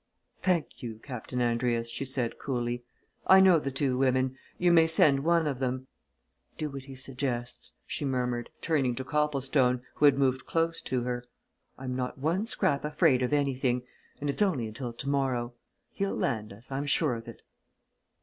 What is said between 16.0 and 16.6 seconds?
land